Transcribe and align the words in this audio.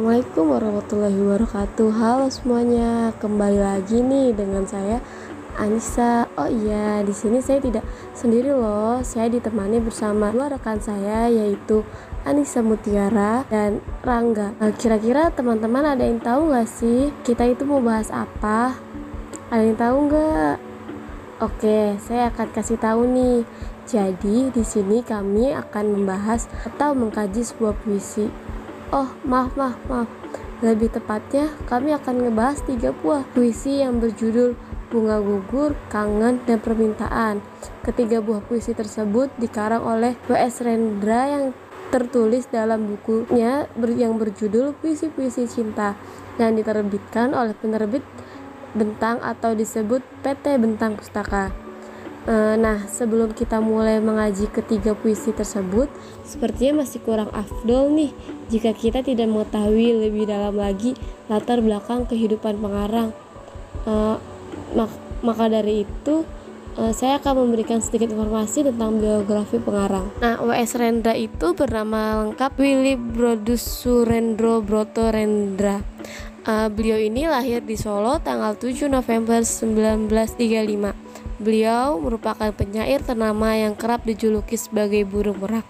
Assalamualaikum 0.00 0.46
warahmatullahi 0.56 1.18
wabarakatuh 1.20 1.88
Halo 1.92 2.32
semuanya, 2.32 3.12
kembali 3.20 3.60
lagi 3.60 4.00
nih 4.00 4.32
dengan 4.32 4.64
saya 4.64 4.96
Anissa. 5.60 6.24
Oh 6.40 6.48
iya, 6.48 7.04
di 7.04 7.12
sini 7.12 7.44
saya 7.44 7.60
tidak 7.60 7.84
sendiri 8.16 8.48
loh. 8.48 9.04
Saya 9.04 9.28
ditemani 9.28 9.76
bersama 9.84 10.32
dua 10.32 10.48
rekan 10.48 10.80
saya 10.80 11.28
yaitu 11.28 11.84
Anissa 12.24 12.64
Mutiara 12.64 13.44
dan 13.52 13.84
Rangga. 14.00 14.56
Nah, 14.56 14.72
kira-kira 14.72 15.28
teman-teman 15.36 15.84
ada 15.84 16.00
yang 16.00 16.16
tahu 16.16 16.48
nggak 16.48 16.64
sih 16.64 17.12
kita 17.20 17.52
itu 17.52 17.68
mau 17.68 17.84
bahas 17.84 18.08
apa? 18.08 18.80
Ada 19.52 19.62
yang 19.68 19.76
tahu 19.76 19.96
nggak? 20.08 20.56
Oke, 21.44 22.00
saya 22.00 22.32
akan 22.32 22.48
kasih 22.56 22.80
tahu 22.80 23.04
nih. 23.04 23.44
Jadi 23.84 24.48
di 24.48 24.64
sini 24.64 25.04
kami 25.04 25.52
akan 25.52 25.92
membahas 25.92 26.48
atau 26.64 26.96
mengkaji 26.96 27.44
sebuah 27.44 27.76
puisi 27.84 28.32
Oh, 28.90 29.06
maaf, 29.22 29.54
maaf, 29.54 29.78
maaf. 29.86 30.10
Lebih 30.66 30.90
tepatnya, 30.90 31.54
kami 31.70 31.94
akan 31.94 32.26
ngebahas 32.26 32.58
tiga 32.66 32.90
buah 32.90 33.22
puisi 33.38 33.78
yang 33.78 34.02
berjudul 34.02 34.58
Bunga 34.90 35.22
Gugur, 35.22 35.78
Kangen, 35.86 36.42
dan 36.42 36.58
Permintaan. 36.58 37.38
Ketiga 37.86 38.18
buah 38.18 38.42
puisi 38.42 38.74
tersebut 38.74 39.30
dikarang 39.38 39.86
oleh 39.86 40.18
W.S. 40.26 40.66
Rendra 40.66 41.30
yang 41.30 41.44
tertulis 41.94 42.50
dalam 42.50 42.90
bukunya 42.90 43.70
yang 43.94 44.18
berjudul 44.18 44.74
Puisi-Puisi 44.82 45.46
Cinta 45.46 45.94
yang 46.42 46.58
diterbitkan 46.58 47.30
oleh 47.30 47.54
penerbit 47.54 48.02
Bentang 48.74 49.22
atau 49.22 49.54
disebut 49.54 50.02
PT 50.26 50.58
Bentang 50.58 50.98
Pustaka. 50.98 51.69
Eh, 52.28 52.54
nah, 52.60 52.84
sebelum 52.84 53.32
kita 53.32 53.64
mulai 53.64 53.96
mengaji 53.96 54.52
ketiga 54.52 54.92
puisi 54.92 55.32
tersebut, 55.32 55.88
sepertinya 56.20 56.84
masih 56.84 57.00
kurang 57.00 57.32
afdol 57.32 57.88
nih 57.96 58.12
jika 58.52 58.76
kita 58.76 59.00
tidak 59.00 59.24
mengetahui 59.24 60.04
lebih 60.04 60.28
dalam 60.28 60.52
lagi 60.52 60.92
latar 61.32 61.64
belakang 61.64 62.04
kehidupan 62.04 62.60
pengarang. 62.60 63.16
Mak 64.76 64.90
maka 65.20 65.52
dari 65.52 65.84
itu, 65.84 66.24
uh, 66.80 66.92
saya 66.96 67.20
akan 67.20 67.44
memberikan 67.44 67.84
sedikit 67.84 68.08
informasi 68.08 68.64
tentang 68.64 68.96
biografi 68.96 69.60
pengarang. 69.60 70.08
Nah, 70.20 70.40
W.S. 70.40 70.80
Rendra 70.80 71.12
itu 71.12 71.52
bernama 71.52 72.24
lengkap 72.24 72.52
Willy 72.56 72.96
Brodus 72.96 73.60
Surendro 73.60 74.64
Broto 74.64 75.08
Rendra. 75.08 75.80
Beliau 76.50 76.98
ini 76.98 77.30
lahir 77.30 77.62
di 77.62 77.78
Solo 77.78 78.18
tanggal 78.18 78.58
7 78.58 78.90
November 78.90 79.44
1935 79.44 81.09
Beliau 81.40 81.96
merupakan 81.96 82.52
penyair 82.52 83.00
ternama 83.00 83.56
yang 83.56 83.72
kerap 83.72 84.04
dijuluki 84.04 84.60
sebagai 84.60 85.08
burung 85.08 85.40
merak. 85.40 85.64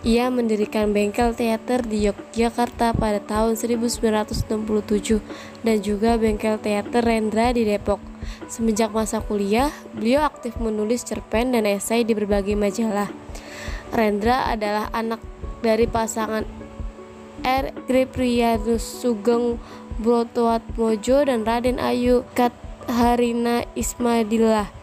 Ia 0.00 0.32
mendirikan 0.32 0.96
bengkel 0.96 1.36
teater 1.36 1.84
di 1.84 2.08
Yogyakarta 2.08 2.96
pada 2.96 3.20
tahun 3.20 3.60
1967 3.60 5.20
dan 5.60 5.76
juga 5.84 6.16
bengkel 6.16 6.56
teater 6.56 7.04
Rendra 7.04 7.52
di 7.52 7.68
Depok. 7.68 8.00
Semenjak 8.48 8.96
masa 8.96 9.20
kuliah, 9.20 9.68
beliau 9.92 10.24
aktif 10.24 10.56
menulis 10.56 11.04
cerpen 11.04 11.52
dan 11.52 11.68
esai 11.68 12.08
di 12.08 12.16
berbagai 12.16 12.56
majalah. 12.56 13.12
Rendra 13.92 14.48
adalah 14.48 14.88
anak 14.96 15.20
dari 15.60 15.84
pasangan 15.84 16.48
R. 17.44 17.68
Griprianus 17.84 18.80
Sugeng 18.80 19.60
Brotoatmojo 20.00 21.28
dan 21.28 21.44
Raden 21.44 21.76
Ayu 21.76 22.24
Katharina 22.32 23.68
Ismadillah. 23.76 24.81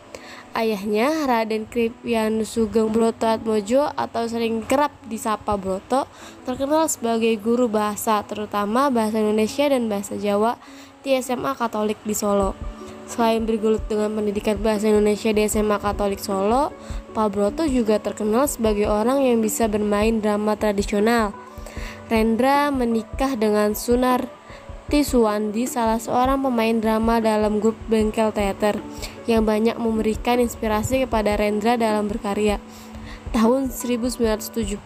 Ayahnya 0.60 1.24
Raden 1.24 1.72
Kripianus 1.72 2.52
Sugeng 2.52 2.92
Broto 2.92 3.24
Atmojo 3.24 3.96
atau 3.96 4.28
sering 4.28 4.60
kerap 4.68 4.92
disapa 5.08 5.56
Broto 5.56 6.04
terkenal 6.44 6.92
sebagai 6.92 7.32
guru 7.40 7.72
bahasa 7.72 8.20
terutama 8.28 8.92
bahasa 8.92 9.24
Indonesia 9.24 9.72
dan 9.72 9.88
bahasa 9.88 10.20
Jawa 10.20 10.60
di 11.00 11.16
SMA 11.16 11.56
Katolik 11.56 11.96
di 12.04 12.12
Solo. 12.12 12.60
Selain 13.08 13.40
bergelut 13.48 13.88
dengan 13.88 14.12
pendidikan 14.20 14.60
bahasa 14.60 14.92
Indonesia 14.92 15.32
di 15.32 15.48
SMA 15.48 15.80
Katolik 15.80 16.20
Solo, 16.20 16.76
Pak 17.16 17.28
Broto 17.32 17.64
juga 17.64 17.96
terkenal 18.04 18.52
sebagai 18.52 18.92
orang 18.92 19.24
yang 19.24 19.40
bisa 19.40 19.72
bermain 19.72 20.20
drama 20.20 20.60
tradisional. 20.60 21.32
Rendra 22.12 22.68
menikah 22.68 23.40
dengan 23.40 23.80
Sunar 23.80 24.28
Suwandi, 24.92 25.70
salah 25.70 26.04
seorang 26.04 26.44
pemain 26.44 26.76
drama 26.84 27.24
dalam 27.24 27.64
grup 27.64 27.80
Bengkel 27.88 28.34
Teater 28.36 28.76
yang 29.30 29.46
banyak 29.46 29.78
memberikan 29.78 30.42
inspirasi 30.42 31.06
kepada 31.06 31.38
Rendra 31.38 31.78
dalam 31.78 32.10
berkarya. 32.10 32.58
Tahun 33.30 33.70
1970, 33.70 34.82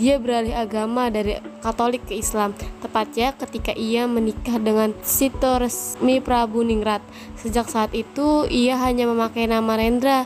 dia 0.00 0.16
beralih 0.16 0.56
agama 0.56 1.12
dari 1.12 1.36
Katolik 1.60 2.08
ke 2.08 2.16
Islam, 2.16 2.56
tepatnya 2.80 3.36
ketika 3.36 3.76
ia 3.76 4.08
menikah 4.08 4.56
dengan 4.56 4.96
Sito 5.04 5.60
Resmi 5.60 6.24
Prabu 6.24 6.64
Ningrat. 6.64 7.04
Sejak 7.36 7.68
saat 7.68 7.92
itu, 7.92 8.48
ia 8.48 8.80
hanya 8.80 9.04
memakai 9.04 9.44
nama 9.44 9.76
Rendra. 9.76 10.24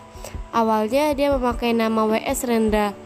Awalnya 0.55 1.11
dia 1.19 1.35
memakai 1.35 1.75
nama 1.75 2.07
W.S. 2.07 2.47
Rendra 2.47 3.04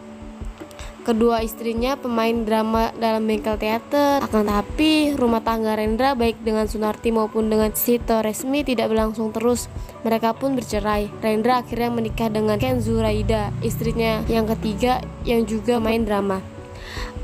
Kedua 1.09 1.41
istrinya 1.41 1.97
pemain 1.97 2.45
drama 2.45 2.93
dalam 2.93 3.25
bengkel 3.25 3.57
teater. 3.57 4.21
Akan 4.21 4.45
tapi 4.45 5.17
rumah 5.17 5.41
tangga 5.41 5.73
Rendra 5.73 6.13
baik 6.13 6.37
dengan 6.45 6.69
Sunarti 6.69 7.09
maupun 7.09 7.49
dengan 7.49 7.73
Sito 7.73 8.21
Resmi 8.21 8.61
tidak 8.61 8.93
berlangsung 8.93 9.33
terus. 9.33 9.73
Mereka 10.05 10.37
pun 10.37 10.53
bercerai. 10.53 11.09
Rendra 11.17 11.65
akhirnya 11.65 11.89
menikah 11.89 12.29
dengan 12.29 12.61
Ken 12.61 12.77
Zuraida, 12.77 13.49
istrinya 13.65 14.21
yang 14.29 14.45
ketiga 14.53 15.01
yang 15.25 15.49
juga 15.49 15.81
main 15.81 16.05
drama. 16.05 16.45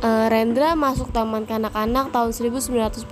Uh, 0.02 0.28
Rendra 0.34 0.74
masuk 0.74 1.14
taman 1.14 1.46
kanak-kanak 1.46 2.10
tahun 2.10 2.34
1942. 2.34 3.06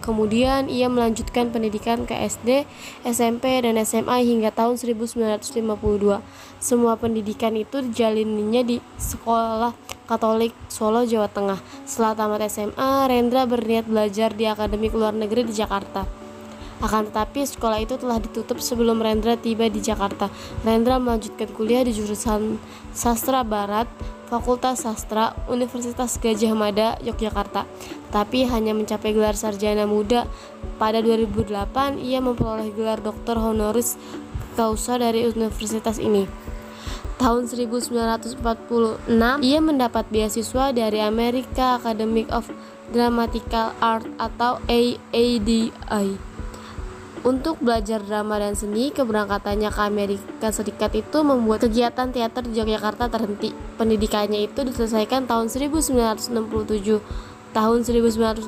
Kemudian 0.00 0.72
ia 0.72 0.88
melanjutkan 0.88 1.52
pendidikan 1.52 2.08
ke 2.08 2.16
SD, 2.16 2.64
SMP, 3.04 3.60
dan 3.60 3.76
SMA 3.84 4.24
hingga 4.24 4.56
tahun 4.56 4.80
1952. 4.80 6.24
Semua 6.58 6.98
pendidikan 6.98 7.54
itu 7.54 7.78
dijalininya 7.78 8.66
di 8.66 8.82
sekolah 8.98 9.70
Katolik 10.10 10.50
Solo, 10.66 11.06
Jawa 11.06 11.30
Tengah. 11.30 11.62
Setelah 11.86 12.18
tamat 12.18 12.42
SMA, 12.50 13.06
Rendra 13.06 13.46
berniat 13.46 13.86
belajar 13.86 14.34
di 14.34 14.42
Akademi 14.42 14.90
Luar 14.90 15.14
Negeri 15.14 15.46
di 15.46 15.54
Jakarta. 15.54 16.02
Akan 16.82 17.10
tetapi 17.10 17.46
sekolah 17.46 17.78
itu 17.78 17.94
telah 17.94 18.18
ditutup 18.18 18.58
sebelum 18.58 18.98
Rendra 18.98 19.38
tiba 19.38 19.70
di 19.70 19.78
Jakarta. 19.78 20.34
Rendra 20.66 20.98
melanjutkan 20.98 21.46
kuliah 21.54 21.86
di 21.86 21.94
jurusan 21.94 22.58
Sastra 22.90 23.46
Barat, 23.46 23.86
Fakultas 24.26 24.82
Sastra, 24.82 25.38
Universitas 25.46 26.18
Gajah 26.18 26.58
Mada, 26.58 26.98
Yogyakarta. 27.06 27.70
Tapi 28.10 28.50
hanya 28.50 28.74
mencapai 28.74 29.14
gelar 29.14 29.38
sarjana 29.38 29.86
muda. 29.86 30.26
Pada 30.74 30.98
2008, 30.98 32.02
ia 32.02 32.18
memperoleh 32.18 32.74
gelar 32.74 32.98
doktor 32.98 33.38
honoris 33.38 33.94
causa 34.58 34.98
dari 34.98 35.22
universitas 35.22 36.02
ini 36.02 36.47
tahun 37.18 37.50
1946 37.50 38.40
ia 39.42 39.58
mendapat 39.58 40.06
beasiswa 40.08 40.70
dari 40.70 41.02
America 41.02 41.76
Academy 41.76 42.24
of 42.30 42.46
Dramatical 42.94 43.74
Art 43.82 44.06
atau 44.16 44.62
AADI 44.70 45.74
untuk 47.26 47.58
belajar 47.58 47.98
drama 47.98 48.38
dan 48.38 48.54
seni, 48.54 48.94
keberangkatannya 48.94 49.74
ke 49.74 49.80
Amerika 49.82 50.48
Serikat 50.54 50.94
itu 50.94 51.18
membuat 51.26 51.66
kegiatan 51.66 52.14
teater 52.14 52.46
di 52.46 52.62
Yogyakarta 52.62 53.10
terhenti. 53.10 53.50
Pendidikannya 53.74 54.46
itu 54.46 54.62
diselesaikan 54.62 55.26
tahun 55.26 55.50
1967 55.50 56.30
Tahun 57.48 57.80
1968, 57.80 58.44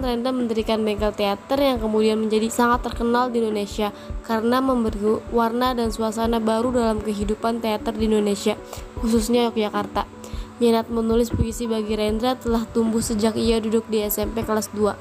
Renda 0.00 0.32
mendirikan 0.32 0.80
bengkel 0.80 1.12
teater 1.12 1.60
yang 1.60 1.76
kemudian 1.76 2.16
menjadi 2.16 2.48
sangat 2.48 2.88
terkenal 2.88 3.28
di 3.28 3.44
Indonesia 3.44 3.92
karena 4.24 4.64
memberi 4.64 5.20
warna 5.28 5.76
dan 5.76 5.92
suasana 5.92 6.40
baru 6.40 6.72
dalam 6.72 7.04
kehidupan 7.04 7.60
teater 7.60 7.92
di 7.92 8.08
Indonesia, 8.08 8.56
khususnya 8.96 9.52
Yogyakarta. 9.52 10.08
Minat 10.56 10.88
menulis 10.88 11.28
puisi 11.34 11.68
bagi 11.68 12.00
Rendra 12.00 12.32
telah 12.38 12.64
tumbuh 12.72 13.04
sejak 13.04 13.36
ia 13.36 13.60
duduk 13.60 13.84
di 13.92 14.00
SMP 14.00 14.40
kelas 14.40 14.72
2. 14.72 14.96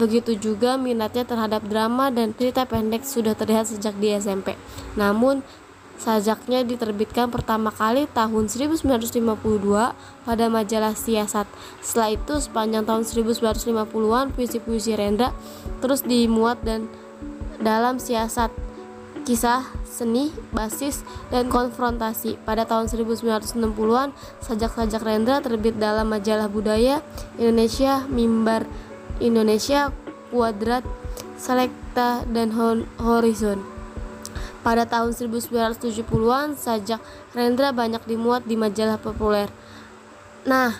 Begitu 0.00 0.40
juga 0.40 0.80
minatnya 0.80 1.28
terhadap 1.28 1.68
drama 1.68 2.08
dan 2.08 2.32
cerita 2.32 2.64
pendek 2.64 3.04
sudah 3.04 3.36
terlihat 3.36 3.68
sejak 3.68 3.92
di 4.00 4.16
SMP. 4.16 4.56
Namun, 4.96 5.44
Sajaknya 6.02 6.66
diterbitkan 6.66 7.30
pertama 7.30 7.70
kali 7.70 8.10
tahun 8.10 8.50
1952 8.50 9.22
pada 10.26 10.44
majalah 10.50 10.98
Siasat. 10.98 11.46
Setelah 11.78 12.18
itu 12.18 12.42
sepanjang 12.42 12.82
tahun 12.82 13.06
1950-an 13.06 14.34
puisi-puisi 14.34 14.98
Rendra 14.98 15.30
terus 15.78 16.02
dimuat 16.02 16.58
dan 16.66 16.90
dalam 17.62 18.02
Siasat 18.02 18.50
kisah 19.22 19.62
seni, 19.86 20.34
basis, 20.50 21.06
dan 21.30 21.46
konfrontasi. 21.46 22.34
Pada 22.42 22.66
tahun 22.66 22.90
1960-an, 22.90 24.10
sajak-sajak 24.42 25.02
Rendra 25.06 25.38
terbit 25.38 25.78
dalam 25.78 26.10
majalah 26.10 26.50
budaya 26.50 26.98
Indonesia, 27.38 28.02
Mimbar 28.10 28.66
Indonesia, 29.22 29.94
Kuadrat, 30.34 30.82
Selekta, 31.38 32.26
dan 32.26 32.50
Horizon. 32.98 33.71
Pada 34.62 34.86
tahun 34.86 35.10
1970-an, 35.14 36.54
sajak 36.54 37.02
Rendra 37.34 37.74
banyak 37.74 38.02
dimuat 38.06 38.46
di 38.46 38.54
majalah 38.54 38.96
populer. 38.96 39.50
Nah, 40.46 40.78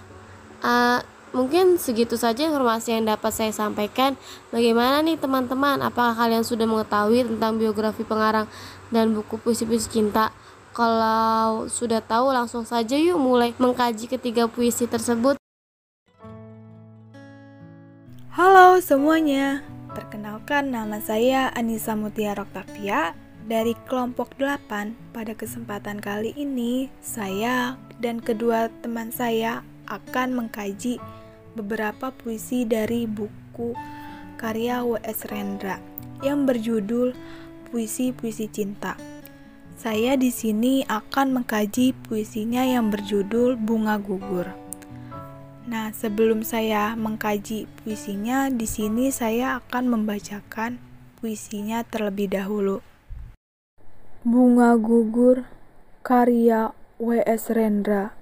uh, 0.63 1.03
Mungkin 1.33 1.81
segitu 1.81 2.21
saja 2.21 2.45
informasi 2.45 2.93
yang 2.93 3.09
dapat 3.09 3.33
saya 3.33 3.49
sampaikan. 3.57 4.21
Bagaimana 4.53 5.01
nih 5.01 5.17
teman-teman? 5.17 5.81
Apakah 5.81 6.13
kalian 6.13 6.45
sudah 6.45 6.69
mengetahui 6.69 7.25
tentang 7.25 7.57
biografi 7.57 8.05
pengarang 8.05 8.45
dan 8.93 9.17
buku 9.17 9.41
puisi-puisi 9.41 9.89
cinta? 9.89 10.29
Kalau 10.77 11.73
sudah 11.73 12.05
tahu 12.05 12.37
langsung 12.37 12.69
saja 12.69 13.01
yuk 13.01 13.17
mulai 13.17 13.57
mengkaji 13.57 14.13
ketiga 14.13 14.45
puisi 14.45 14.85
tersebut. 14.85 15.41
Halo 18.37 18.77
semuanya, 18.85 19.65
perkenalkan 19.97 20.69
nama 20.69 21.01
saya 21.01 21.49
Anissa 21.57 21.97
Mutiara 21.97 22.45
Octavia 22.45 23.22
dari 23.47 23.75
kelompok 23.87 24.39
8. 24.39 25.15
Pada 25.15 25.35
kesempatan 25.35 25.99
kali 25.99 26.31
ini, 26.39 26.91
saya 27.03 27.75
dan 27.99 28.23
kedua 28.23 28.71
teman 28.83 29.11
saya 29.11 29.67
akan 29.91 30.39
mengkaji 30.39 31.03
beberapa 31.59 32.15
puisi 32.15 32.65
dari 32.65 33.05
buku 33.05 33.75
karya 34.39 34.83
W.S. 34.83 35.29
Rendra 35.29 35.79
yang 36.23 36.47
berjudul 36.47 37.15
Puisi-puisi 37.71 38.53
Cinta. 38.53 38.99
Saya 39.79 40.15
di 40.15 40.31
sini 40.31 40.87
akan 40.87 41.43
mengkaji 41.43 41.97
puisinya 42.07 42.63
yang 42.63 42.93
berjudul 42.93 43.59
Bunga 43.59 43.99
Gugur. 43.99 44.47
Nah, 45.67 45.91
sebelum 45.91 46.45
saya 46.45 46.93
mengkaji 46.95 47.67
puisinya, 47.81 48.53
di 48.53 48.69
sini 48.69 49.09
saya 49.11 49.59
akan 49.59 49.89
membacakan 49.89 50.79
puisinya 51.19 51.83
terlebih 51.87 52.31
dahulu. 52.31 52.85
Bunga 54.23 54.79
Gugur 54.79 55.43
karya 56.07 56.71
W.S. 57.03 57.51
Rendra. 57.51 58.15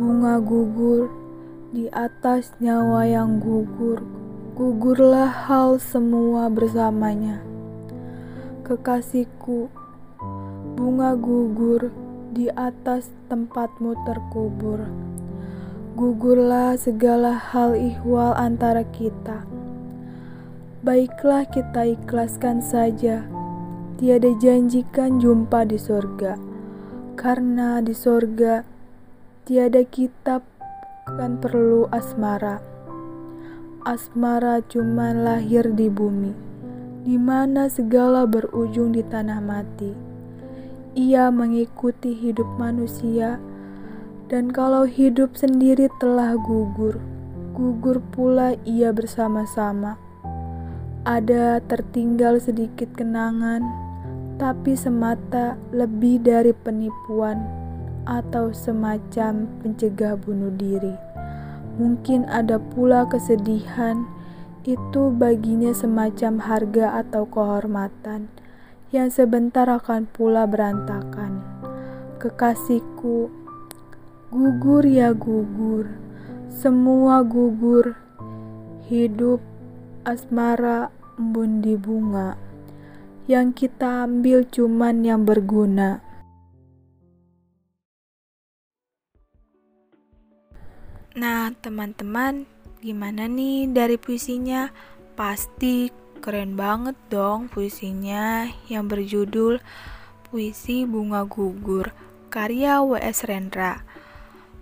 Bunga 0.00 0.40
gugur 0.40 1.12
di 1.76 1.92
atas 1.92 2.56
nyawa 2.56 3.04
yang 3.04 3.36
gugur, 3.36 4.00
gugurlah 4.56 5.28
hal 5.28 5.76
semua 5.76 6.48
bersamanya. 6.48 7.44
Kekasihku, 8.64 9.68
bunga 10.72 11.20
gugur 11.20 11.92
di 12.32 12.48
atas 12.48 13.12
tempatmu 13.28 13.92
terkubur. 14.08 14.88
Gugurlah 16.00 16.80
segala 16.80 17.36
hal 17.36 17.76
ihwal 17.76 18.32
antara 18.40 18.88
kita. 18.88 19.44
Baiklah 20.80 21.44
kita 21.44 21.92
ikhlaskan 21.92 22.64
saja, 22.64 23.28
tiada 24.02 24.34
janjikan 24.34 25.22
jumpa 25.22 25.62
di 25.62 25.78
sorga. 25.78 26.34
Karena 27.14 27.78
di 27.78 27.94
sorga, 27.94 28.66
tiada 29.46 29.86
kitab 29.86 30.42
kan 31.06 31.38
perlu 31.38 31.86
asmara. 31.94 32.58
Asmara 33.86 34.58
cuma 34.66 35.14
lahir 35.14 35.70
di 35.70 35.86
bumi, 35.86 36.34
di 37.06 37.14
mana 37.14 37.70
segala 37.70 38.26
berujung 38.26 38.90
di 38.90 39.06
tanah 39.06 39.38
mati. 39.38 39.94
Ia 40.98 41.30
mengikuti 41.30 42.10
hidup 42.10 42.58
manusia, 42.58 43.38
dan 44.26 44.50
kalau 44.50 44.82
hidup 44.82 45.38
sendiri 45.38 45.86
telah 46.02 46.34
gugur, 46.42 46.98
gugur 47.54 48.02
pula 48.10 48.58
ia 48.66 48.90
bersama-sama. 48.90 49.94
Ada 51.06 51.62
tertinggal 51.70 52.42
sedikit 52.42 52.94
kenangan, 52.98 53.91
tapi 54.42 54.74
semata 54.74 55.54
lebih 55.70 56.18
dari 56.18 56.50
penipuan 56.50 57.46
atau 58.10 58.50
semacam 58.50 59.46
pencegah 59.62 60.18
bunuh 60.18 60.50
diri. 60.58 60.98
Mungkin 61.78 62.26
ada 62.26 62.58
pula 62.58 63.06
kesedihan, 63.06 64.02
itu 64.66 65.14
baginya 65.14 65.70
semacam 65.70 66.42
harga 66.42 67.06
atau 67.06 67.22
kehormatan 67.30 68.26
yang 68.90 69.14
sebentar 69.14 69.70
akan 69.70 70.10
pula 70.10 70.50
berantakan. 70.50 71.38
Kekasihku, 72.18 73.30
gugur 74.34 74.82
ya 74.82 75.14
gugur, 75.14 75.86
semua 76.50 77.22
gugur, 77.22 77.94
hidup, 78.90 79.38
asmara, 80.02 80.90
embun 81.14 81.62
di 81.62 81.78
bunga. 81.78 82.51
Yang 83.30 83.66
kita 83.66 84.06
ambil 84.08 84.42
cuman 84.46 85.06
yang 85.06 85.22
berguna. 85.22 86.02
Nah, 91.12 91.52
teman-teman, 91.60 92.48
gimana 92.80 93.28
nih 93.28 93.68
dari 93.68 94.00
puisinya? 94.00 94.72
Pasti 95.12 95.92
keren 96.24 96.56
banget 96.56 96.96
dong 97.12 97.52
puisinya 97.52 98.48
yang 98.70 98.88
berjudul 98.88 99.60
Puisi 100.24 100.88
Bunga 100.88 101.28
Gugur 101.28 101.92
karya 102.32 102.80
W.S. 102.80 103.28
Rendra. 103.28 103.84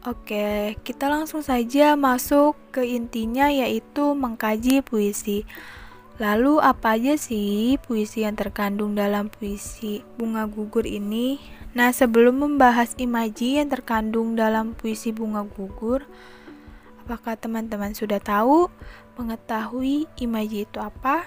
Oke, 0.02 0.74
kita 0.82 1.06
langsung 1.06 1.46
saja 1.46 1.94
masuk 1.94 2.58
ke 2.74 2.82
intinya 2.82 3.46
yaitu 3.46 4.16
mengkaji 4.18 4.82
puisi. 4.82 5.46
Lalu 6.20 6.60
apa 6.60 7.00
aja 7.00 7.16
sih 7.16 7.80
puisi 7.80 8.28
yang 8.28 8.36
terkandung 8.36 8.92
dalam 8.92 9.32
puisi 9.32 10.04
Bunga 10.20 10.44
Gugur 10.44 10.84
ini? 10.84 11.40
Nah, 11.72 11.96
sebelum 11.96 12.44
membahas 12.44 12.92
imaji 13.00 13.56
yang 13.56 13.72
terkandung 13.72 14.36
dalam 14.36 14.76
puisi 14.76 15.16
Bunga 15.16 15.48
Gugur, 15.48 16.04
Apakah 17.10 17.34
teman-teman 17.34 17.90
sudah 17.90 18.22
tahu 18.22 18.70
mengetahui 19.18 20.06
imaji 20.22 20.62
itu 20.62 20.78
apa? 20.78 21.26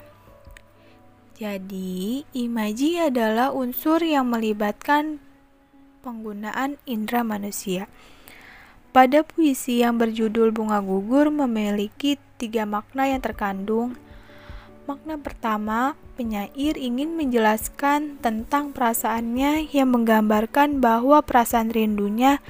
Jadi, 1.36 2.24
imaji 2.32 3.04
adalah 3.04 3.52
unsur 3.52 4.00
yang 4.00 4.32
melibatkan 4.32 5.20
penggunaan 6.00 6.80
indera 6.88 7.28
manusia. 7.28 7.92
Pada 8.96 9.28
puisi 9.28 9.84
yang 9.84 10.00
berjudul 10.00 10.56
Bunga 10.56 10.80
Gugur 10.80 11.28
memiliki 11.28 12.16
tiga 12.40 12.64
makna 12.64 13.12
yang 13.12 13.20
terkandung. 13.20 14.00
Makna 14.84 15.16
pertama, 15.16 15.96
penyair 16.20 16.76
ingin 16.76 17.16
menjelaskan 17.16 18.20
tentang 18.20 18.76
perasaannya 18.76 19.72
yang 19.72 19.96
menggambarkan 19.96 20.84
bahwa 20.84 21.24
perasaan 21.24 21.72
rindunya 21.72 22.44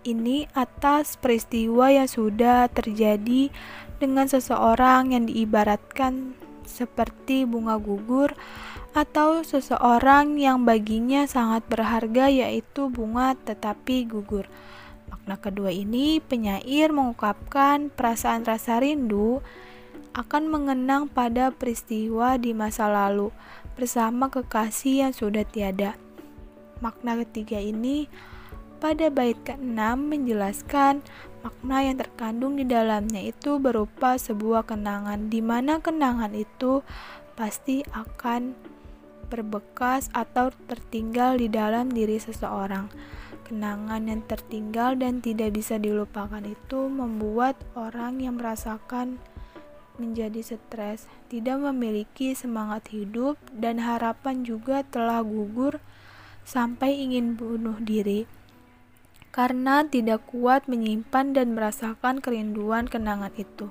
ini 0.00 0.48
atas 0.56 1.20
peristiwa 1.20 1.92
yang 1.92 2.08
sudah 2.08 2.72
terjadi 2.72 3.52
dengan 4.00 4.24
seseorang 4.24 5.12
yang 5.12 5.28
diibaratkan 5.28 6.32
seperti 6.64 7.44
bunga 7.44 7.76
gugur 7.76 8.32
atau 8.96 9.44
seseorang 9.44 10.40
yang 10.40 10.64
baginya 10.64 11.28
sangat 11.28 11.60
berharga 11.68 12.32
yaitu 12.32 12.88
bunga 12.88 13.36
tetapi 13.36 14.08
gugur. 14.08 14.48
Makna 15.12 15.36
kedua 15.36 15.76
ini 15.76 16.24
penyair 16.24 16.88
mengungkapkan 16.88 17.92
perasaan 17.92 18.48
rasa 18.48 18.80
rindu 18.80 19.44
akan 20.16 20.48
mengenang 20.48 21.12
pada 21.12 21.52
peristiwa 21.52 22.40
di 22.40 22.56
masa 22.56 22.88
lalu 22.88 23.28
bersama 23.76 24.32
kekasih 24.32 25.04
yang 25.04 25.12
sudah 25.12 25.44
tiada. 25.44 25.92
Makna 26.80 27.20
ketiga 27.20 27.60
ini 27.60 28.08
pada 28.80 29.12
bait 29.12 29.36
ke-6 29.44 29.76
menjelaskan 30.00 31.04
makna 31.44 31.76
yang 31.84 31.96
terkandung 32.00 32.56
di 32.56 32.64
dalamnya 32.64 33.28
itu 33.28 33.60
berupa 33.60 34.16
sebuah 34.16 34.64
kenangan 34.64 35.28
di 35.28 35.44
mana 35.44 35.84
kenangan 35.84 36.32
itu 36.32 36.80
pasti 37.36 37.84
akan 37.92 38.56
berbekas 39.28 40.08
atau 40.16 40.48
tertinggal 40.64 41.36
di 41.36 41.52
dalam 41.52 41.92
diri 41.92 42.16
seseorang. 42.16 42.88
Kenangan 43.44 44.10
yang 44.10 44.24
tertinggal 44.26 44.98
dan 44.98 45.20
tidak 45.20 45.54
bisa 45.54 45.76
dilupakan 45.76 46.42
itu 46.42 46.88
membuat 46.90 47.54
orang 47.78 48.18
yang 48.18 48.40
merasakan 48.40 49.22
menjadi 49.96 50.44
stres, 50.44 51.08
tidak 51.32 51.60
memiliki 51.60 52.32
semangat 52.36 52.88
hidup, 52.92 53.36
dan 53.52 53.80
harapan 53.82 54.44
juga 54.44 54.84
telah 54.86 55.20
gugur 55.20 55.80
sampai 56.46 57.02
ingin 57.02 57.34
bunuh 57.34 57.76
diri 57.82 58.28
karena 59.36 59.84
tidak 59.84 60.24
kuat 60.32 60.64
menyimpan 60.64 61.36
dan 61.36 61.52
merasakan 61.52 62.24
kerinduan 62.24 62.88
kenangan 62.88 63.28
itu. 63.36 63.68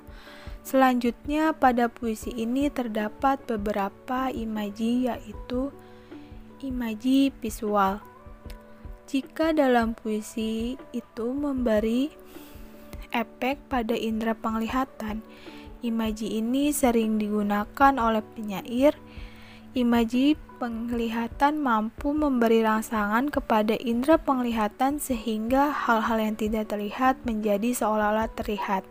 Selanjutnya, 0.62 1.50
pada 1.58 1.90
puisi 1.90 2.30
ini 2.30 2.70
terdapat 2.70 3.42
beberapa 3.50 4.30
imaji, 4.30 5.10
yaitu 5.10 5.74
imaji 6.62 7.34
visual. 7.42 7.98
Jika 9.10 9.50
dalam 9.50 9.98
puisi 9.98 10.78
itu 10.94 11.26
memberi 11.34 12.14
efek 13.10 13.66
pada 13.66 13.94
indera 13.94 14.38
penglihatan, 14.38 15.22
imaji 15.88 16.42
ini 16.42 16.74
sering 16.74 17.18
digunakan 17.22 17.94
oleh 17.96 18.22
penyair 18.34 18.98
Imaji 19.76 20.40
penglihatan 20.56 21.60
mampu 21.60 22.16
memberi 22.16 22.64
rangsangan 22.64 23.28
kepada 23.28 23.76
indera 23.76 24.16
penglihatan 24.16 24.96
sehingga 24.96 25.68
hal-hal 25.68 26.16
yang 26.16 26.32
tidak 26.32 26.72
terlihat 26.72 27.20
menjadi 27.28 27.76
seolah-olah 27.76 28.32
terlihat. 28.32 28.88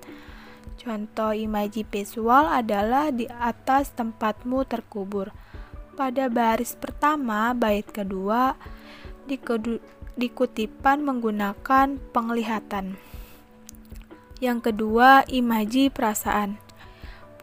Contoh 0.77 1.33
imaji 1.33 1.89
visual 1.89 2.45
adalah 2.53 3.09
di 3.09 3.25
atas 3.25 3.97
tempatmu 3.97 4.61
terkubur. 4.69 5.33
Pada 5.97 6.29
baris 6.29 6.77
pertama, 6.77 7.49
bait 7.57 7.89
kedua 7.89 8.53
dikutipan 10.21 11.01
menggunakan 11.01 11.97
penglihatan. 12.13 12.93
Yang 14.37 14.69
kedua, 14.69 15.25
imaji 15.33 15.89
perasaan. 15.89 16.64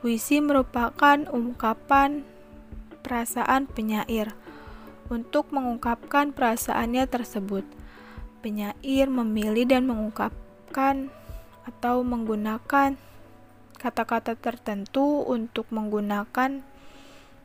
Puisi 0.02 0.42
merupakan 0.42 1.30
ungkapan 1.30 2.26
perasaan 3.06 3.70
penyair. 3.70 4.34
Untuk 5.06 5.54
mengungkapkan 5.54 6.34
perasaannya 6.34 7.06
tersebut, 7.06 7.62
penyair 8.42 9.06
memilih 9.06 9.62
dan 9.62 9.86
mengungkapkan 9.86 11.06
atau 11.62 12.02
menggunakan 12.02 12.98
kata-kata 13.78 14.34
tertentu 14.34 15.22
untuk 15.22 15.70
menggunakan, 15.70 16.66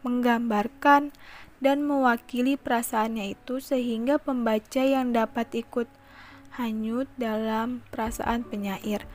menggambarkan, 0.02 1.14
dan 1.62 1.86
mewakili 1.86 2.58
perasaannya 2.58 3.38
itu 3.38 3.62
sehingga 3.62 4.18
pembaca 4.18 4.82
yang 4.82 5.14
dapat 5.14 5.46
ikut 5.54 5.86
hanyut 6.58 7.06
dalam 7.22 7.86
perasaan 7.94 8.42
penyair. 8.42 9.06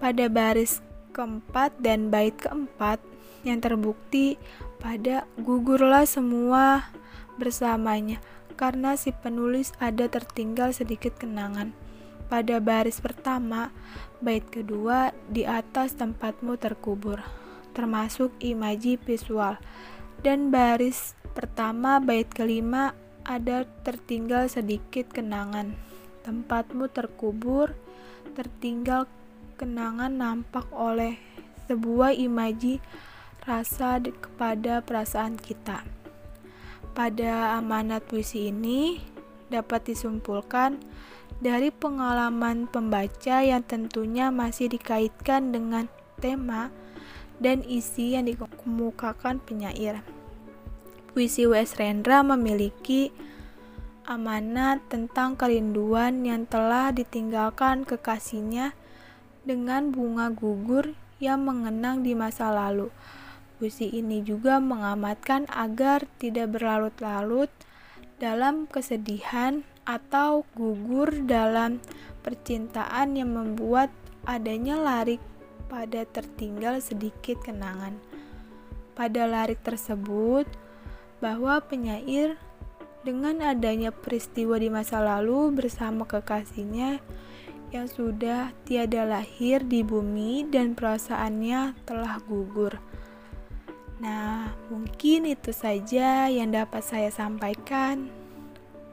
Pada 0.00 0.32
baris 0.32 0.80
keempat 1.18 1.74
dan 1.82 2.14
bait 2.14 2.38
keempat 2.38 3.02
yang 3.42 3.58
terbukti 3.58 4.38
pada 4.78 5.26
gugurlah 5.42 6.06
semua 6.06 6.94
bersamanya 7.42 8.22
karena 8.54 8.94
si 8.94 9.10
penulis 9.10 9.74
ada 9.82 10.06
tertinggal 10.06 10.70
sedikit 10.70 11.18
kenangan. 11.18 11.74
Pada 12.30 12.62
baris 12.62 13.02
pertama, 13.02 13.74
bait 14.22 14.44
kedua 14.46 15.10
di 15.30 15.42
atas 15.48 15.98
tempatmu 15.98 16.58
terkubur, 16.60 17.22
termasuk 17.72 18.34
imaji 18.42 19.00
visual. 19.00 19.56
Dan 20.20 20.50
baris 20.50 21.14
pertama 21.32 22.02
bait 22.02 22.26
kelima 22.28 22.92
ada 23.24 23.64
tertinggal 23.86 24.50
sedikit 24.50 25.08
kenangan. 25.14 25.72
Tempatmu 26.26 26.90
terkubur, 26.92 27.72
tertinggal 28.36 29.08
kenangan 29.58 30.14
nampak 30.14 30.70
oleh 30.70 31.18
sebuah 31.66 32.14
imaji 32.14 32.78
rasa 33.42 33.98
kepada 33.98 34.80
perasaan 34.80 35.34
kita. 35.34 35.82
Pada 36.94 37.58
amanat 37.58 38.06
puisi 38.06 38.48
ini 38.54 39.02
dapat 39.50 39.90
disimpulkan 39.90 40.78
dari 41.42 41.74
pengalaman 41.74 42.70
pembaca 42.70 43.42
yang 43.42 43.62
tentunya 43.66 44.30
masih 44.30 44.70
dikaitkan 44.70 45.50
dengan 45.50 45.90
tema 46.18 46.70
dan 47.38 47.62
isi 47.62 48.18
yang 48.18 48.26
dikemukakan 48.26 49.38
penyair. 49.42 50.02
Puisi 51.14 51.46
W.S. 51.46 51.78
Rendra 51.78 52.22
memiliki 52.26 53.10
amanat 54.08 54.82
tentang 54.90 55.38
kerinduan 55.38 56.24
yang 56.26 56.48
telah 56.48 56.90
ditinggalkan 56.90 57.84
kekasihnya 57.84 58.74
dengan 59.48 59.88
bunga 59.88 60.28
gugur 60.28 60.92
yang 61.24 61.48
mengenang 61.48 62.04
di 62.04 62.12
masa 62.12 62.52
lalu. 62.52 62.92
Puisi 63.56 63.88
ini 63.88 64.20
juga 64.20 64.60
mengamatkan 64.60 65.48
agar 65.48 66.04
tidak 66.20 66.60
berlarut-larut 66.60 67.48
dalam 68.20 68.68
kesedihan 68.68 69.64
atau 69.88 70.44
gugur 70.52 71.24
dalam 71.24 71.80
percintaan 72.20 73.16
yang 73.16 73.32
membuat 73.32 73.88
adanya 74.28 74.76
larik 74.76 75.24
pada 75.72 76.04
tertinggal 76.04 76.84
sedikit 76.84 77.40
kenangan. 77.40 77.96
Pada 78.92 79.24
larik 79.24 79.64
tersebut, 79.64 80.44
bahwa 81.18 81.58
penyair 81.64 82.38
dengan 83.02 83.42
adanya 83.42 83.90
peristiwa 83.90 84.58
di 84.60 84.70
masa 84.70 85.02
lalu 85.02 85.50
bersama 85.54 86.06
kekasihnya 86.06 87.00
yang 87.68 87.84
sudah 87.84 88.56
tiada 88.64 89.04
lahir 89.04 89.60
di 89.60 89.84
bumi 89.84 90.48
dan 90.48 90.72
perasaannya 90.72 91.76
telah 91.84 92.16
gugur. 92.24 92.80
Nah, 93.98 94.54
mungkin 94.72 95.28
itu 95.28 95.52
saja 95.52 96.30
yang 96.30 96.54
dapat 96.54 96.80
saya 96.80 97.10
sampaikan. 97.12 98.08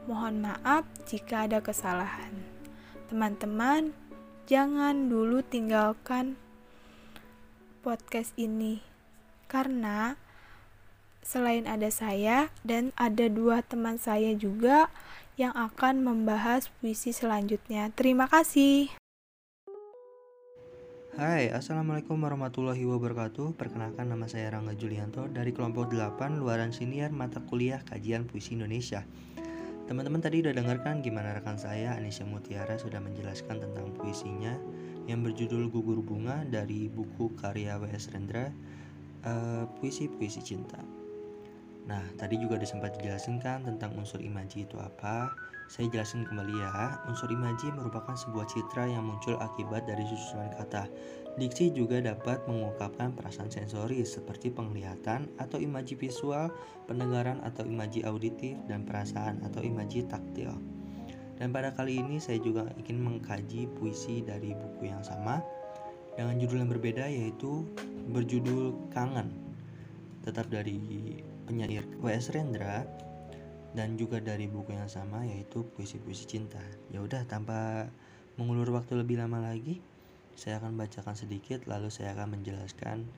Mohon 0.04 0.50
maaf 0.50 0.84
jika 1.08 1.48
ada 1.48 1.62
kesalahan. 1.62 2.34
Teman-teman, 3.08 3.94
jangan 4.50 5.08
dulu 5.08 5.40
tinggalkan 5.46 6.36
podcast 7.86 8.34
ini 8.34 8.82
karena 9.46 10.18
selain 11.22 11.66
ada 11.70 11.90
saya 11.90 12.50
dan 12.62 12.90
ada 12.94 13.26
dua 13.30 13.62
teman 13.62 13.98
saya 13.98 14.34
juga 14.34 14.90
yang 15.36 15.52
akan 15.52 16.00
membahas 16.00 16.72
puisi 16.80 17.12
selanjutnya. 17.12 17.92
Terima 17.92 18.28
kasih. 18.28 18.92
Hai, 21.16 21.48
Assalamualaikum 21.48 22.20
warahmatullahi 22.20 22.84
wabarakatuh 22.84 23.56
Perkenalkan 23.56 24.12
nama 24.12 24.28
saya 24.28 24.52
Rangga 24.52 24.76
Julianto 24.76 25.24
Dari 25.32 25.48
kelompok 25.56 25.88
8 25.88 26.36
Luaran 26.36 26.76
Siniar 26.76 27.08
Mata 27.08 27.40
Kuliah 27.40 27.80
Kajian 27.88 28.28
Puisi 28.28 28.52
Indonesia 28.52 29.00
Teman-teman 29.88 30.20
tadi 30.20 30.44
udah 30.44 30.52
dengarkan 30.52 31.00
gimana 31.00 31.32
rekan 31.32 31.56
saya 31.56 31.96
Anisya 31.96 32.28
Mutiara 32.28 32.76
sudah 32.76 33.00
menjelaskan 33.00 33.64
tentang 33.64 33.96
puisinya 33.96 34.60
yang 35.06 35.22
berjudul 35.22 35.70
Gugur 35.70 36.02
Bunga 36.02 36.42
dari 36.42 36.90
buku 36.90 37.30
karya 37.38 37.78
W.S. 37.78 38.10
Rendra 38.10 38.50
uh, 39.22 39.64
Puisi-Puisi 39.78 40.42
Cinta. 40.42 40.95
Nah, 41.86 42.02
tadi 42.18 42.38
juga 42.38 42.58
ada 42.58 42.66
sempat 42.66 42.98
dijelaskan 42.98 43.38
kan 43.38 43.62
tentang 43.62 43.94
unsur 43.94 44.18
imaji 44.18 44.66
itu 44.66 44.76
apa. 44.78 45.30
Saya 45.66 45.90
jelasin 45.90 46.26
kembali 46.26 46.54
ya. 46.58 46.98
Unsur 47.06 47.30
imaji 47.30 47.70
merupakan 47.74 48.14
sebuah 48.14 48.46
citra 48.50 48.90
yang 48.90 49.06
muncul 49.06 49.38
akibat 49.38 49.86
dari 49.86 50.02
susunan 50.06 50.50
kata 50.58 50.90
Diksi 51.36 51.68
juga 51.68 52.00
dapat 52.00 52.48
mengungkapkan 52.48 53.12
perasaan 53.12 53.52
sensoris 53.52 54.16
seperti 54.16 54.48
penglihatan 54.48 55.28
atau 55.36 55.60
imaji 55.60 55.92
visual, 55.92 56.48
pendengaran 56.88 57.44
atau 57.44 57.60
imaji 57.68 58.08
auditif, 58.08 58.56
dan 58.64 58.88
perasaan 58.88 59.44
atau 59.44 59.60
imaji 59.60 60.08
taktil. 60.08 60.56
Dan 61.36 61.52
pada 61.52 61.76
kali 61.76 62.00
ini 62.00 62.16
saya 62.16 62.40
juga 62.40 62.64
ingin 62.80 63.04
mengkaji 63.04 63.68
puisi 63.76 64.24
dari 64.24 64.56
buku 64.56 64.88
yang 64.88 65.04
sama 65.04 65.44
dengan 66.16 66.40
judul 66.40 66.64
yang 66.64 66.72
berbeda 66.72 67.04
yaitu 67.04 67.68
berjudul 68.08 68.72
Kangen. 68.88 69.28
Tetap 70.24 70.48
dari 70.48 70.80
penyair 71.46 71.86
W.S. 72.02 72.34
Rendra 72.34 72.82
dan 73.72 73.94
juga 73.94 74.18
dari 74.18 74.50
buku 74.50 74.74
yang 74.74 74.90
sama 74.90 75.22
yaitu 75.22 75.62
puisi-puisi 75.76 76.26
cinta. 76.26 76.60
Ya 76.90 77.00
udah 77.00 77.22
tanpa 77.24 77.86
mengulur 78.34 78.74
waktu 78.74 78.98
lebih 78.98 79.22
lama 79.22 79.38
lagi, 79.38 79.80
saya 80.34 80.58
akan 80.60 80.76
bacakan 80.76 81.16
sedikit 81.16 81.64
lalu 81.64 81.88
saya 81.88 82.12
akan 82.12 82.36
menjelaskan 82.40 83.08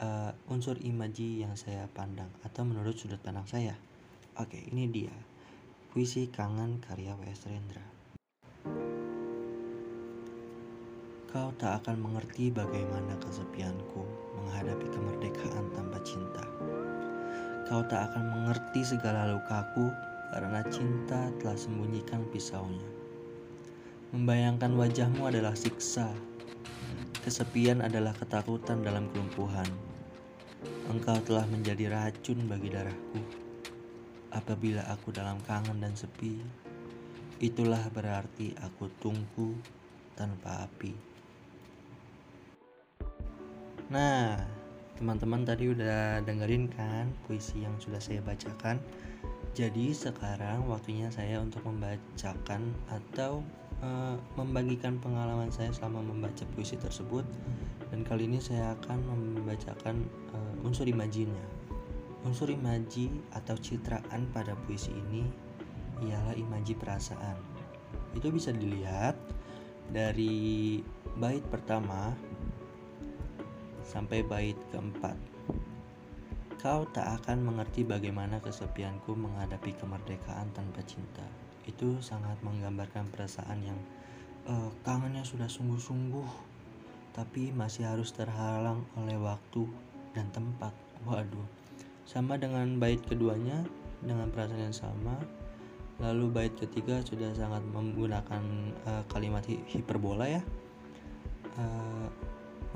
uh, 0.00 0.32
unsur 0.52 0.76
imaji 0.80 1.44
yang 1.44 1.56
saya 1.56 1.88
pandang 1.94 2.28
atau 2.44 2.66
menurut 2.68 2.96
sudut 2.96 3.20
pandang 3.20 3.48
saya. 3.48 3.78
Oke, 4.36 4.60
ini 4.68 4.84
dia. 4.92 5.14
Puisi 5.88 6.28
Kangen 6.28 6.84
karya 6.84 7.16
W.S. 7.16 7.48
Rendra. 7.48 7.84
Kau 11.32 11.52
tak 11.56 11.84
akan 11.84 12.00
mengerti 12.00 12.52
bagaimana 12.52 13.16
kesepianku 13.20 14.04
menghadapi 14.40 14.88
kemerdekaan 14.92 15.72
tanpa 15.72 16.00
cinta. 16.04 16.44
Kau 17.66 17.82
tak 17.86 18.14
akan 18.14 18.24
mengerti 18.30 18.86
segala 18.86 19.30
lukaku 19.30 19.90
karena 20.30 20.62
cinta 20.70 21.30
telah 21.42 21.58
sembunyikan 21.58 22.22
pisaunya. 22.30 22.88
Membayangkan 24.14 24.74
wajahmu 24.78 25.26
adalah 25.26 25.58
siksa 25.58 26.14
Kesepian 27.26 27.82
adalah 27.82 28.14
ketakutan 28.14 28.86
dalam 28.86 29.10
kelumpuhan. 29.10 29.66
Engkau 30.86 31.18
telah 31.26 31.42
menjadi 31.50 31.90
racun 31.90 32.46
bagi 32.46 32.70
darahku. 32.70 33.18
Apabila 34.30 34.86
aku 34.86 35.10
dalam 35.10 35.42
kangen 35.42 35.82
dan 35.82 35.98
sepi, 35.98 36.38
itulah 37.42 37.82
berarti 37.90 38.54
aku 38.62 38.86
tunggu 39.02 39.58
tanpa 40.14 40.70
api. 40.70 40.94
Nah, 43.90 44.38
teman-teman 44.96 45.44
tadi 45.44 45.70
udah 45.70 46.24
dengerin 46.24 46.72
kan 46.72 47.12
puisi 47.28 47.62
yang 47.62 47.76
sudah 47.78 48.00
saya 48.00 48.24
bacakan. 48.24 48.80
Jadi 49.56 49.92
sekarang 49.96 50.68
waktunya 50.68 51.08
saya 51.08 51.40
untuk 51.40 51.64
membacakan 51.64 52.76
atau 52.92 53.40
uh, 53.80 54.16
membagikan 54.36 55.00
pengalaman 55.00 55.48
saya 55.48 55.72
selama 55.72 56.04
membaca 56.04 56.44
puisi 56.52 56.76
tersebut 56.76 57.24
dan 57.88 58.04
kali 58.04 58.28
ini 58.28 58.36
saya 58.36 58.76
akan 58.76 59.00
membacakan 59.08 60.04
uh, 60.36 60.66
unsur 60.66 60.84
imajinya 60.84 61.56
Unsur 62.26 62.50
imaji 62.50 63.06
atau 63.38 63.54
citraan 63.54 64.26
pada 64.34 64.58
puisi 64.66 64.90
ini 64.90 65.22
ialah 66.02 66.34
imaji 66.34 66.74
perasaan. 66.74 67.38
Itu 68.18 68.34
bisa 68.34 68.50
dilihat 68.50 69.14
dari 69.94 70.82
bait 71.22 71.46
pertama 71.46 72.18
sampai 73.86 74.26
bait 74.26 74.58
keempat. 74.74 75.14
Kau 76.58 76.82
tak 76.90 77.22
akan 77.22 77.46
mengerti 77.46 77.86
bagaimana 77.86 78.42
kesepianku 78.42 79.14
menghadapi 79.14 79.70
kemerdekaan 79.78 80.50
tanpa 80.50 80.82
cinta. 80.82 81.22
Itu 81.62 82.02
sangat 82.02 82.42
menggambarkan 82.42 83.06
perasaan 83.14 83.62
yang 83.62 83.78
uh, 84.50 84.74
kangennya 84.82 85.22
sudah 85.22 85.46
sungguh-sungguh, 85.46 86.26
tapi 87.14 87.54
masih 87.54 87.86
harus 87.86 88.10
terhalang 88.10 88.82
oleh 88.98 89.14
waktu 89.14 89.70
dan 90.10 90.26
tempat. 90.34 90.74
Waduh, 91.06 91.46
sama 92.02 92.34
dengan 92.34 92.82
bait 92.82 92.98
keduanya 93.06 93.62
dengan 94.02 94.26
perasaan 94.34 94.66
yang 94.66 94.74
sama. 94.74 95.14
Lalu 96.02 96.28
bait 96.28 96.54
ketiga 96.58 97.00
sudah 97.06 97.30
sangat 97.32 97.62
menggunakan 97.70 98.42
uh, 98.84 99.04
kalimat 99.08 99.46
hi 99.46 99.62
hiperbola 99.70 100.28
ya. 100.28 100.42
Uh, 101.56 102.10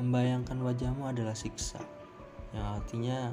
membayangkan 0.00 0.57
wajahmu 0.64 1.04
adalah 1.04 1.37
siksa, 1.37 1.78
yang 2.57 2.80
artinya 2.80 3.30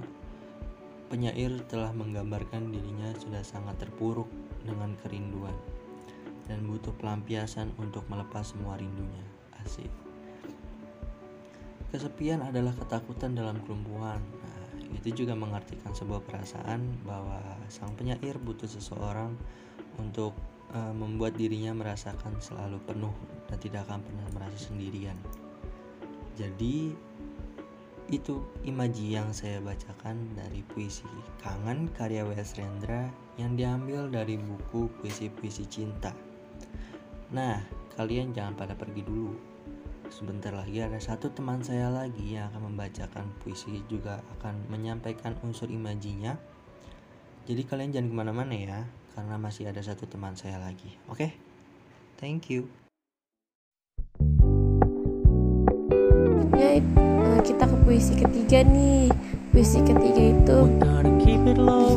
penyair 1.07 1.55
telah 1.71 1.95
menggambarkan 1.95 2.67
dirinya 2.69 3.15
sudah 3.15 3.39
sangat 3.39 3.79
terpuruk 3.79 4.27
dengan 4.67 4.91
kerinduan 4.99 5.55
dan 6.51 6.67
butuh 6.67 6.91
pelampiasan 6.99 7.71
untuk 7.79 8.03
melepas 8.11 8.51
semua 8.51 8.75
rindunya. 8.75 9.23
Asik. 9.63 9.87
Kesepian 11.87 12.43
adalah 12.43 12.75
ketakutan 12.75 13.31
dalam 13.31 13.63
kelumpuhan. 13.63 14.19
Nah, 14.19 14.67
itu 14.91 15.23
juga 15.23 15.39
mengartikan 15.39 15.95
sebuah 15.95 16.19
perasaan 16.27 16.83
bahwa 17.07 17.39
sang 17.71 17.95
penyair 17.95 18.35
butuh 18.39 18.67
seseorang 18.67 19.35
untuk 19.95 20.35
uh, 20.75 20.91
membuat 20.91 21.39
dirinya 21.39 21.71
merasakan 21.71 22.35
selalu 22.43 22.79
penuh 22.83 23.15
dan 23.47 23.57
tidak 23.59 23.87
akan 23.87 24.03
pernah 24.03 24.27
merasa 24.35 24.67
sendirian. 24.67 25.15
Jadi 26.37 26.93
itu 28.07 28.39
imaji 28.63 29.19
yang 29.19 29.35
saya 29.35 29.59
bacakan 29.59 30.31
dari 30.31 30.63
puisi 30.63 31.03
Kangen 31.43 31.91
karya 31.91 32.23
W.S. 32.23 32.55
Rendra 32.55 33.11
yang 33.35 33.59
diambil 33.59 34.07
dari 34.07 34.39
buku 34.39 34.87
puisi-puisi 35.01 35.67
cinta. 35.67 36.15
Nah, 37.35 37.59
kalian 37.99 38.31
jangan 38.31 38.55
pada 38.55 38.73
pergi 38.79 39.03
dulu. 39.03 39.35
Sebentar 40.07 40.55
lagi 40.55 40.79
ada 40.79 40.95
satu 41.03 41.27
teman 41.35 41.59
saya 41.59 41.91
lagi 41.91 42.39
yang 42.39 42.47
akan 42.55 42.71
membacakan 42.71 43.27
puisi 43.43 43.83
juga 43.91 44.23
akan 44.39 44.71
menyampaikan 44.71 45.35
unsur 45.43 45.67
imajinya. 45.67 46.39
Jadi 47.43 47.67
kalian 47.67 47.91
jangan 47.91 48.07
ke 48.07 48.15
mana-mana 48.15 48.55
ya, 48.55 48.79
karena 49.19 49.35
masih 49.35 49.67
ada 49.67 49.83
satu 49.83 50.07
teman 50.07 50.39
saya 50.39 50.63
lagi. 50.63 50.95
Oke, 51.11 51.27
okay? 51.27 51.31
thank 52.15 52.47
you. 52.47 52.86
Ya, 56.81 57.39
kita 57.41 57.63
ke 57.65 57.75
puisi 57.85 58.13
ketiga 58.17 58.61
nih. 58.65 59.09
Puisi 59.49 59.81
ketiga 59.81 60.21
itu 60.37 60.57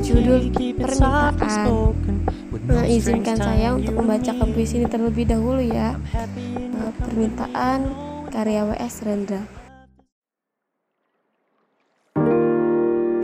judul 0.00 0.48
Permintaan. 0.80 1.92
Nah, 2.70 2.86
izinkan 2.86 3.36
saya 3.36 3.74
untuk 3.74 3.98
membacakan 3.98 4.54
puisi 4.54 4.78
ini 4.80 4.86
terlebih 4.86 5.26
dahulu 5.26 5.60
ya. 5.60 5.98
Nah, 6.70 6.90
permintaan 7.02 7.80
karya 8.30 8.62
W.S. 8.64 9.02
Rendra. 9.02 9.42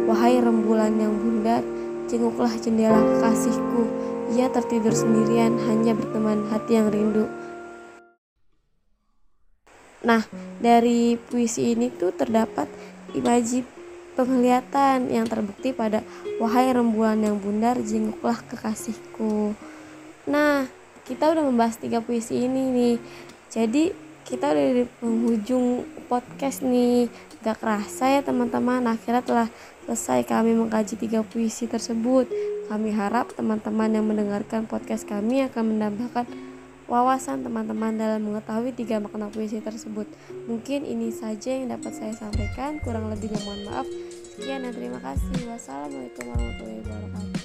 Wahai 0.06 0.42
rembulan 0.42 0.98
yang 0.98 1.14
bundar, 1.14 1.62
jenguklah 2.10 2.50
jendela 2.58 2.98
kekasihku. 2.98 3.86
Ia 4.34 4.50
tertidur 4.50 4.90
sendirian, 4.90 5.54
hanya 5.70 5.94
berteman 5.94 6.50
hati 6.50 6.74
yang 6.78 6.90
rindu. 6.90 7.30
Nah, 10.04 10.24
dari 10.60 11.16
puisi 11.16 11.72
ini 11.72 11.88
tuh 11.88 12.12
terdapat 12.12 12.68
imaji 13.16 13.64
penglihatan 14.16 15.12
yang 15.12 15.28
terbukti 15.28 15.76
pada 15.76 16.00
wahai 16.40 16.72
rembulan 16.72 17.20
yang 17.20 17.36
bundar 17.36 17.76
jenguklah 17.84 18.40
kekasihku. 18.48 19.52
Nah, 20.26 20.66
kita 21.06 21.30
udah 21.30 21.44
membahas 21.44 21.78
tiga 21.78 22.02
puisi 22.02 22.48
ini 22.48 22.72
nih. 22.72 22.96
Jadi 23.52 23.94
kita 24.26 24.50
udah 24.50 24.66
di 24.82 24.84
penghujung 24.98 25.86
podcast 26.10 26.66
nih. 26.66 27.06
Gak 27.46 27.62
kerasa 27.62 28.10
ya 28.10 28.20
teman-teman, 28.26 28.82
akhirnya 28.90 29.22
telah 29.22 29.48
selesai 29.86 30.26
kami 30.26 30.58
mengkaji 30.58 30.98
tiga 30.98 31.22
puisi 31.22 31.70
tersebut. 31.70 32.26
Kami 32.66 32.90
harap 32.90 33.30
teman-teman 33.38 33.94
yang 33.94 34.02
mendengarkan 34.02 34.66
podcast 34.66 35.06
kami 35.06 35.46
akan 35.46 35.78
menambahkan 35.78 36.26
wawasan 36.86 37.42
teman-teman 37.42 37.98
dalam 37.98 38.22
mengetahui 38.22 38.74
tiga 38.74 39.02
makna 39.02 39.30
puisi 39.30 39.58
tersebut. 39.58 40.06
Mungkin 40.46 40.86
ini 40.86 41.10
saja 41.10 41.54
yang 41.54 41.70
dapat 41.70 41.92
saya 41.94 42.14
sampaikan, 42.14 42.78
kurang 42.82 43.10
lebihnya 43.10 43.38
mohon 43.42 43.62
maaf. 43.66 43.86
Sekian 44.34 44.62
dan 44.62 44.72
terima 44.74 44.98
kasih. 45.02 45.48
Wassalamualaikum 45.50 46.24
warahmatullahi 46.30 46.80
wabarakatuh. 46.84 47.35